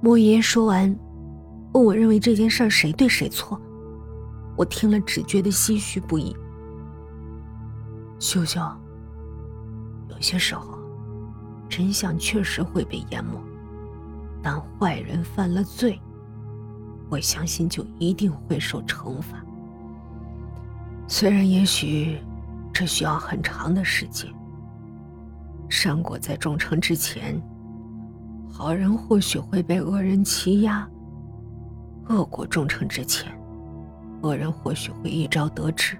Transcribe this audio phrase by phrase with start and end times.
[0.00, 0.94] 莫爷爷说完，
[1.72, 3.60] 问我认为这件事儿谁对谁错。
[4.56, 6.34] 我听了只觉得唏嘘不已。
[8.18, 8.60] 秀秀，
[10.08, 10.78] 有些时候，
[11.68, 13.38] 真相确实会被淹没，
[14.42, 16.00] 但坏人犯了罪，
[17.10, 19.44] 我相信就一定会受惩罚。
[21.08, 22.18] 虽然也许
[22.72, 24.32] 这需要很长的时间。
[25.68, 27.42] 山果在种成之前，
[28.58, 30.82] 好人或许会被恶人欺压；
[32.08, 33.30] 恶果种成之前，
[34.22, 35.94] 恶人或许会一朝得志。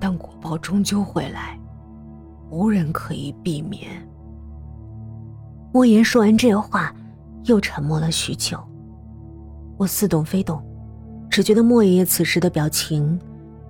[0.00, 1.60] 但果报终究会来，
[2.48, 3.90] 无人可以避免。
[5.74, 6.90] 莫言说完这话，
[7.44, 8.58] 又沉默了许久。
[9.76, 10.64] 我似懂非懂，
[11.28, 13.20] 只觉得莫爷爷此时的表情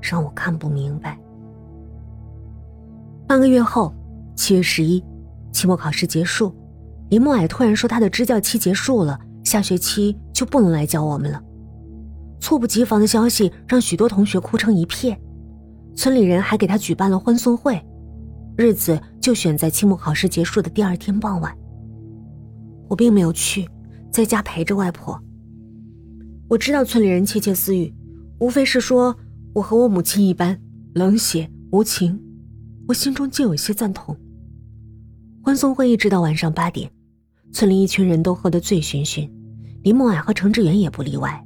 [0.00, 1.18] 让我看不明白。
[3.26, 3.92] 半个月后。
[4.36, 5.02] 七月十一，
[5.50, 6.54] 期末考试结束，
[7.08, 11.40] 林墨霭突然说他的支教期结束了，下学期就不能来教我们了。
[12.40, 15.18] 猝不及防的消息让许多同学哭成一片，
[15.94, 17.80] 村里人还给他举办了欢送会，
[18.56, 21.56] 日子就选在期末考试结束的第二天傍晚。
[22.88, 23.68] 我并没有去，
[24.10, 25.20] 在家陪着外婆。
[26.48, 27.92] 我知道村里人窃窃私语，
[28.38, 29.16] 无非是说
[29.54, 30.60] 我和我母亲一般
[30.94, 32.20] 冷血无情，
[32.88, 34.16] 我心中竟有些赞同。
[35.42, 36.90] 欢送会一直到晚上八点，
[37.56, 39.30] 村里一群人都喝得醉醺醺，
[39.82, 41.42] 林梦霭和程志远也不例外。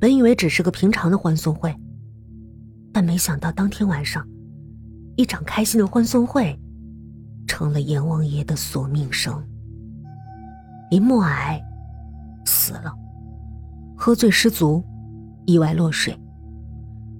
[0.00, 1.76] 本以为只是个平常的欢送会，
[2.90, 4.26] 但没想到当天晚上，
[5.16, 6.58] 一场开心的欢送会，
[7.46, 9.46] 成了阎王爷的索命声。
[10.90, 11.60] 林默霭
[12.46, 12.90] 死了，
[13.94, 14.82] 喝醉失足，
[15.44, 16.18] 意外落水。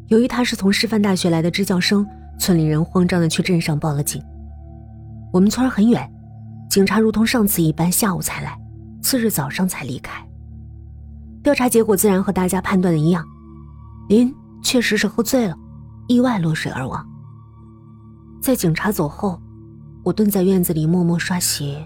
[0.06, 2.06] 由于他是从师范大学来的支教生，
[2.38, 4.22] 村里人慌张的去镇上报了警。
[5.34, 6.10] 我们村很远，
[6.70, 8.56] 警察如同上次一般下午才来，
[9.02, 10.24] 次日早上才离开。
[11.42, 13.26] 调查结果自然和大家判断的一样，
[14.08, 14.32] 林
[14.62, 15.56] 确实是喝醉了，
[16.06, 17.04] 意外落水而亡。
[18.40, 19.42] 在警察走后，
[20.04, 21.84] 我蹲在院子里默默刷鞋。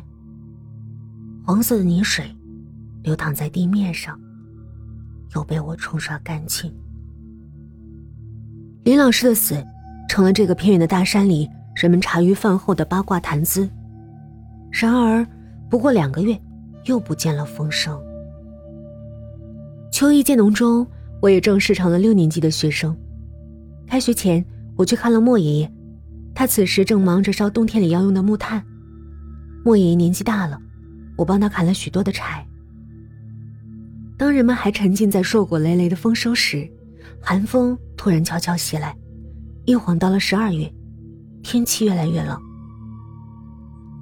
[1.47, 2.37] 黄色的泥水
[3.03, 4.21] 流淌在地面上，
[5.35, 6.71] 又被我冲刷干净。
[8.83, 9.65] 林老师的死，
[10.11, 11.49] 成了这个偏远的大山里。
[11.75, 13.69] 人们茶余饭后的八卦谈资，
[14.77, 15.25] 然而
[15.71, 16.37] 不过两个月，
[16.87, 17.97] 又不见了风声。
[19.93, 20.85] 秋意渐浓中，
[21.23, 22.97] 我也正式成了六年级的学生。
[23.87, 25.73] 开学前，我去看了莫爷爷，
[26.35, 28.65] 他此时正忙着烧冬天里要用的木炭。
[29.65, 30.61] 莫爷爷年纪大了，
[31.17, 32.45] 我帮他砍了许多的柴。
[34.19, 36.69] 当人们还沉浸在硕果累累的丰收时，
[37.21, 38.93] 寒风突然悄悄袭来，
[39.67, 40.69] 一晃到了十二月。
[41.45, 42.37] 天气越来越冷。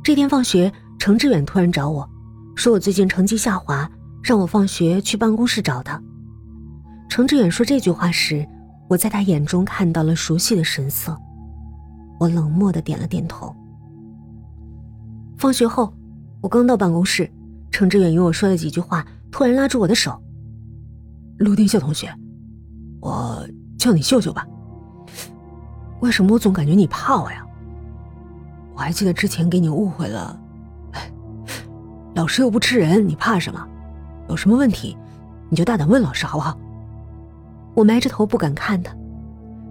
[0.02, 2.08] 这天放学，程志远突然找我，
[2.56, 3.88] 说我最近成绩下滑，
[4.20, 6.02] 让我放学去办公室找他。
[7.08, 8.44] 程志远说这句话时，
[8.88, 11.16] 我在他眼中看到了熟悉的神色。
[12.18, 13.54] 我冷漠的点了点头。
[15.38, 15.94] 放学后，
[16.40, 17.30] 我刚到办公室，
[17.70, 20.20] 程志远与我说了几句话，突然拉住我的手
[21.38, 22.12] ：“陆丁秀同学，
[23.00, 23.46] 我
[23.78, 24.44] 叫你秀秀吧。”
[26.02, 27.46] 为什么我总感觉你怕我呀？
[28.74, 30.38] 我还记得之前给你误会了。
[32.14, 33.66] 老师又不吃人，你怕什么？
[34.28, 34.96] 有什么问题，
[35.48, 36.56] 你就大胆问老师，好不好？
[37.74, 38.94] 我埋着头不敢看他。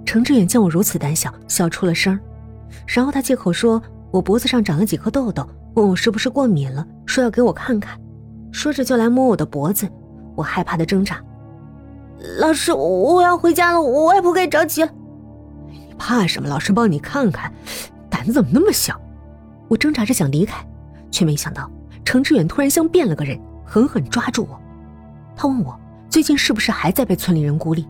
[0.06, 2.19] 程志远见我如此胆小，笑出了声
[2.88, 8.00] 然后他借口说我脖子上长了几颗痘痘，问我是不是过敏了，说要给我看看。
[8.51, 9.88] 说着就来摸我的脖子，
[10.35, 11.23] 我害怕的挣扎。
[12.40, 14.90] 老师，我要回家了，我外婆该着急了。
[15.97, 16.50] 怕什么？
[16.50, 17.51] 老师帮你看看，
[18.21, 19.01] 胆子怎么那么小？
[19.67, 20.63] 我挣扎着想离开，
[21.09, 21.67] 却没想到
[22.05, 24.61] 程志远突然像变了个人，狠狠抓住我。
[25.35, 25.75] 他问我
[26.07, 27.83] 最近是不是还在被村里人孤立？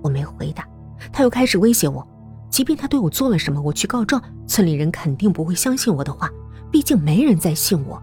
[0.00, 0.66] 我没回答。
[1.12, 2.08] 他又开始威胁我，
[2.48, 6.30] 即便他对我做了什么，我去告状，村里人肯定不会相信我的话。
[6.70, 8.02] 毕竟没人再信我，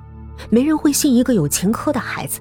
[0.52, 2.40] 没人会信一个有前科的孩子。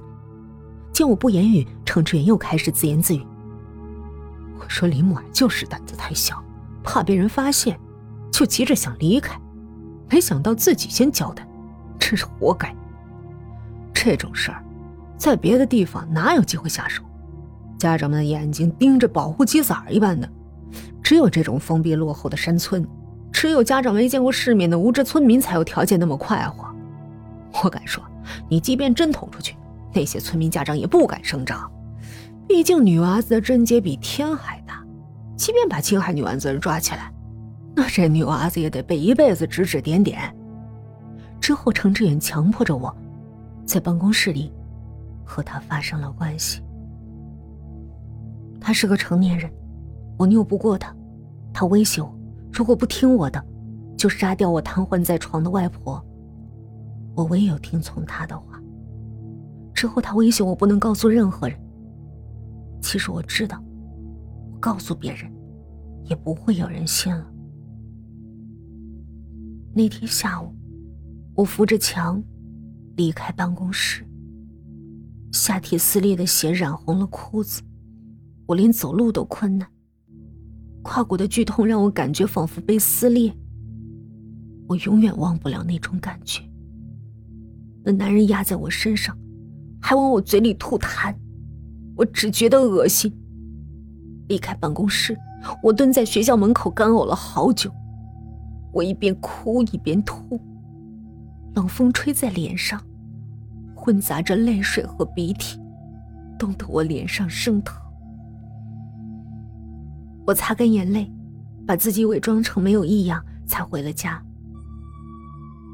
[0.91, 3.25] 见我不言语，程志远又开始自言自语
[4.61, 6.39] ：“我说林木就是胆子太小。”
[6.85, 7.79] 怕被人发现，
[8.33, 9.39] 就急着想离开，
[10.09, 11.47] 没想到自己先交代，
[11.99, 12.75] 真是活该。
[13.93, 14.61] 这种事儿，
[15.15, 17.03] 在别的地方哪有机会下手？
[17.77, 20.27] 家长们的眼睛盯着保护鸡仔一般的，
[21.03, 22.83] 只有这种封闭落后的山村，
[23.31, 26.65] 只有家长没见过世面的无知村民才有条件那么快活。
[27.63, 28.03] 我敢说，
[28.49, 29.55] 你即便真捅出去，
[29.93, 31.71] 那些村民家长也不敢声张，
[32.47, 34.83] 毕竟女娃子的贞洁比天还大。
[35.37, 37.12] 即便把青海女娃子抓起来，
[37.75, 40.19] 那这女娃子也得被一辈子指指点点。
[41.41, 42.95] 之后，程志远强迫着我，
[43.65, 44.53] 在办公室里
[45.25, 46.61] 和他发生了关系。
[48.61, 49.51] 他是个成年人，
[50.17, 50.95] 我拗不过他。
[51.51, 52.13] 他威胁我，
[52.51, 53.43] 如果不听我的，
[53.97, 56.03] 就杀掉我瘫痪在床的外婆。
[57.15, 58.59] 我唯有听从他的话。
[59.73, 61.59] 之后，他威胁我不能告诉任何人。
[62.81, 63.61] 其实我知道，
[64.51, 65.29] 我告诉别人，
[66.05, 67.27] 也不会有人信了。
[69.75, 70.53] 那天下午，
[71.33, 72.23] 我扶着墙
[72.95, 74.05] 离开办公室，
[75.31, 77.59] 下体撕裂的血染红了裤子，
[78.45, 79.67] 我连走路都困难。
[80.83, 83.35] 胯骨的剧痛让我感觉仿佛被撕裂，
[84.67, 86.43] 我永远忘不了那种感觉。
[87.83, 89.17] 那男人压在我身上，
[89.81, 91.15] 还往我嘴里吐痰，
[91.95, 93.11] 我只觉得恶心。
[94.27, 95.17] 离开办公室，
[95.63, 97.71] 我蹲在学校门口干呕了好久，
[98.73, 100.41] 我一边哭一边吐，
[101.53, 102.81] 冷风吹在脸上，
[103.75, 105.59] 混杂着泪水和鼻涕，
[106.39, 107.79] 冻得我脸上生疼。
[110.25, 111.11] 我擦干眼泪，
[111.67, 114.19] 把自己伪装成没有异样，才回了家。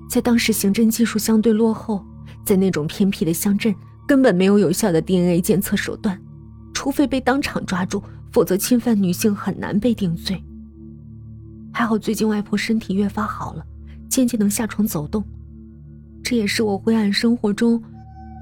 [0.09, 2.03] 在当时刑侦技术相对落后，
[2.43, 3.73] 在那种偏僻的乡镇，
[4.07, 6.19] 根本没有有效的 DNA 检测手段，
[6.73, 8.03] 除非被当场抓住，
[8.33, 10.43] 否则侵犯女性很难被定罪。
[11.73, 13.65] 还好最近外婆身体越发好了，
[14.09, 15.23] 渐渐能下床走动，
[16.23, 17.81] 这也是我灰暗生活中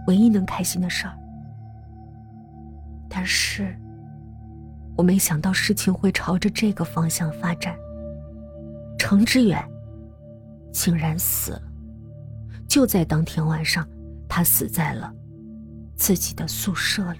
[0.08, 1.18] 唯一能开心的事儿。
[3.10, 3.76] 但是。
[4.98, 7.78] 我没想到事情会朝着这个方向发展。
[8.98, 9.64] 程之远
[10.74, 11.62] 竟然死了，
[12.68, 13.88] 就在当天晚上，
[14.28, 15.14] 他死在了
[15.96, 17.20] 自己的宿舍里。